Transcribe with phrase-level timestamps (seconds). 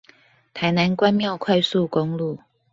[0.55, 2.39] 台南關廟快速公路